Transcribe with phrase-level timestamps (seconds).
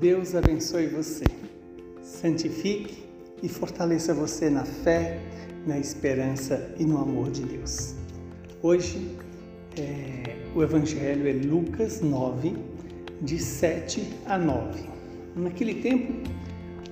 [0.00, 1.24] Deus abençoe você,
[2.04, 3.02] santifique
[3.42, 5.18] e fortaleça você na fé,
[5.66, 7.96] na esperança e no amor de Deus.
[8.62, 9.16] Hoje
[9.76, 12.56] é, o Evangelho é Lucas 9,
[13.20, 14.84] de 7 a 9.
[15.34, 16.12] Naquele tempo,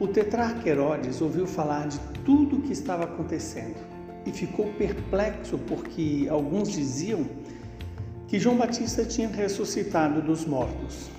[0.01, 3.77] o tetrarca Herodes ouviu falar de tudo o que estava acontecendo
[4.27, 7.25] e ficou perplexo porque alguns diziam
[8.27, 11.15] que João Batista tinha ressuscitado dos mortos.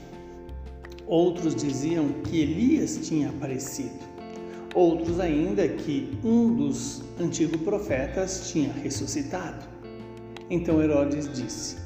[1.08, 3.98] Outros diziam que Elias tinha aparecido.
[4.76, 9.66] Outros ainda que um dos antigos profetas tinha ressuscitado.
[10.50, 11.78] Então Herodes disse: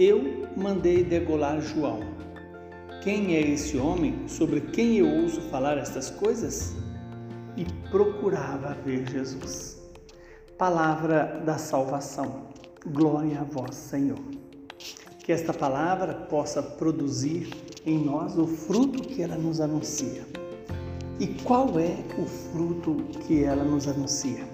[0.00, 2.00] Eu mandei degolar João.
[3.02, 6.74] Quem é esse homem sobre quem eu ouço falar estas coisas?
[7.56, 9.80] E procurava ver Jesus.
[10.58, 12.48] Palavra da salvação.
[12.84, 14.18] Glória a vós, Senhor.
[15.24, 17.48] Que esta palavra possa produzir
[17.86, 20.26] em nós o fruto que ela nos anuncia.
[21.18, 22.94] E qual é o fruto
[23.26, 24.44] que ela nos anuncia?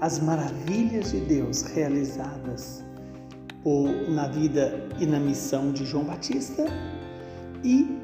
[0.00, 2.84] As maravilhas de Deus realizadas
[4.08, 6.64] na vida e na missão de João Batista
[7.62, 8.00] e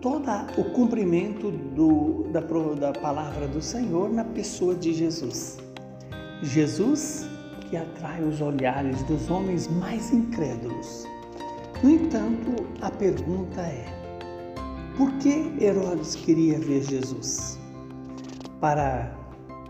[0.00, 5.58] todo o cumprimento do, da, da palavra do Senhor na pessoa de Jesus.
[6.42, 7.26] Jesus
[7.68, 11.06] que atrai os olhares dos homens mais incrédulos.
[11.82, 13.86] No entanto, a pergunta é:
[14.98, 17.58] por que Herodes queria ver Jesus?
[18.60, 19.16] Para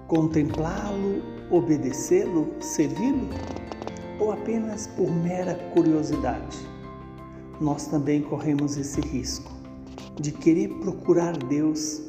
[0.08, 1.22] contemplá-lo,
[1.52, 3.28] obedecê-lo, servi-lo?
[4.18, 6.58] Ou apenas por mera curiosidade?
[7.60, 9.52] Nós também corremos esse risco
[10.20, 12.02] de querer procurar Deus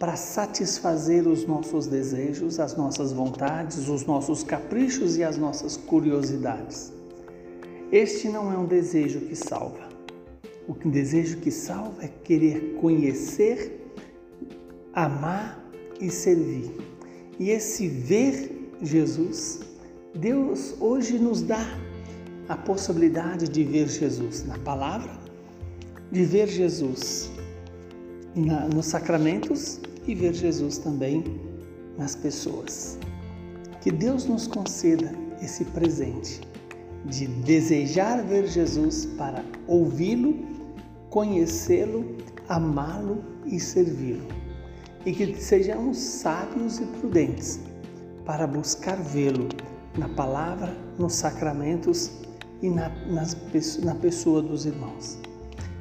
[0.00, 6.93] para satisfazer os nossos desejos, as nossas vontades, os nossos caprichos e as nossas curiosidades.
[7.94, 9.88] Este não é um desejo que salva.
[10.66, 13.88] O desejo que salva é querer conhecer,
[14.92, 15.64] amar
[16.00, 16.72] e servir.
[17.38, 19.60] E esse ver Jesus,
[20.12, 21.64] Deus hoje nos dá
[22.48, 25.16] a possibilidade de ver Jesus na palavra,
[26.10, 27.30] de ver Jesus
[28.34, 31.22] na, nos sacramentos e ver Jesus também
[31.96, 32.98] nas pessoas.
[33.80, 36.40] Que Deus nos conceda esse presente
[37.04, 40.34] de desejar ver Jesus para ouvi-lo,
[41.10, 42.16] conhecê-lo,
[42.48, 44.26] amá-lo e servi-lo.
[45.04, 47.60] E que sejamos sábios e prudentes
[48.24, 49.48] para buscar vê-lo
[49.98, 52.10] na palavra, nos sacramentos
[52.62, 53.36] e na, nas,
[53.82, 55.18] na pessoa dos irmãos.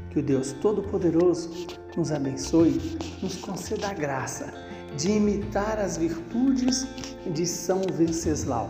[0.09, 2.79] Que o Deus Todo-Poderoso nos abençoe,
[3.21, 4.53] nos conceda a graça
[4.97, 6.85] de imitar as virtudes
[7.33, 8.69] de São Venceslau,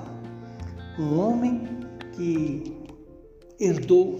[0.97, 1.82] um homem
[2.15, 2.63] que
[3.59, 4.19] herdou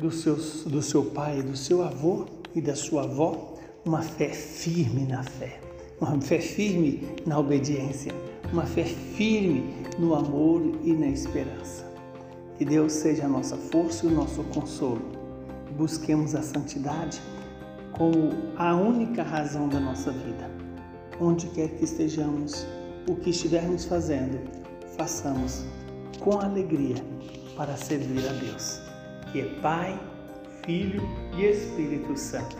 [0.00, 5.04] do, seus, do seu pai, do seu avô e da sua avó uma fé firme
[5.06, 5.60] na fé,
[6.00, 8.12] uma fé firme na obediência,
[8.52, 11.84] uma fé firme no amor e na esperança.
[12.56, 15.02] Que Deus seja a nossa força e o nosso consolo
[15.76, 17.20] busquemos a santidade
[17.92, 20.50] como a única razão da nossa vida.
[21.20, 22.66] Onde quer que estejamos,
[23.08, 24.38] o que estivermos fazendo,
[24.96, 25.64] façamos
[26.20, 26.96] com alegria
[27.56, 28.80] para servir a Deus,
[29.30, 29.98] que é Pai,
[30.64, 31.02] Filho
[31.36, 32.56] e Espírito Santo.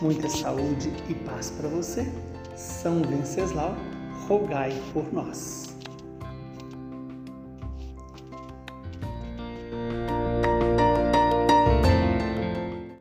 [0.00, 2.06] Muita saúde e paz para você.
[2.56, 3.74] São Venceslau,
[4.28, 5.71] rogai por nós.